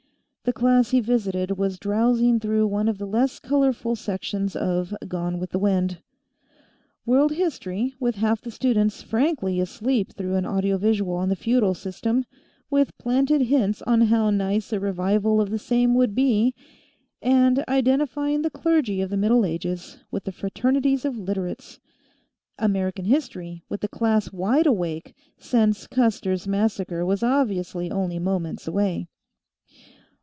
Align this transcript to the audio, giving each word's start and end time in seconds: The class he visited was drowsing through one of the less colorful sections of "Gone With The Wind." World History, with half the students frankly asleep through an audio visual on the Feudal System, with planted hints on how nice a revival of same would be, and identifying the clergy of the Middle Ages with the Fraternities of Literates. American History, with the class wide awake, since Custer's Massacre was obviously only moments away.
The 0.43 0.53
class 0.53 0.89
he 0.89 0.99
visited 0.99 1.51
was 1.57 1.77
drowsing 1.77 2.39
through 2.39 2.65
one 2.67 2.89
of 2.89 2.97
the 2.97 3.05
less 3.05 3.39
colorful 3.39 3.95
sections 3.95 4.55
of 4.55 4.91
"Gone 5.07 5.39
With 5.39 5.51
The 5.51 5.59
Wind." 5.59 5.99
World 7.05 7.31
History, 7.33 7.93
with 7.99 8.15
half 8.15 8.41
the 8.41 8.49
students 8.51 9.03
frankly 9.03 9.59
asleep 9.59 10.11
through 10.11 10.35
an 10.37 10.45
audio 10.47 10.77
visual 10.79 11.13
on 11.13 11.29
the 11.29 11.35
Feudal 11.35 11.75
System, 11.75 12.25
with 12.71 12.97
planted 12.97 13.41
hints 13.43 13.81
on 13.83 14.01
how 14.01 14.31
nice 14.31 14.73
a 14.73 14.79
revival 14.79 15.39
of 15.39 15.61
same 15.61 15.93
would 15.93 16.15
be, 16.15 16.55
and 17.21 17.63
identifying 17.69 18.41
the 18.41 18.49
clergy 18.49 18.99
of 18.99 19.11
the 19.11 19.17
Middle 19.17 19.45
Ages 19.45 19.99
with 20.09 20.23
the 20.23 20.33
Fraternities 20.33 21.05
of 21.05 21.17
Literates. 21.19 21.79
American 22.57 23.05
History, 23.05 23.63
with 23.69 23.79
the 23.81 23.87
class 23.87 24.33
wide 24.33 24.65
awake, 24.65 25.13
since 25.37 25.85
Custer's 25.85 26.47
Massacre 26.47 27.05
was 27.05 27.21
obviously 27.21 27.91
only 27.91 28.17
moments 28.17 28.67
away. 28.67 29.07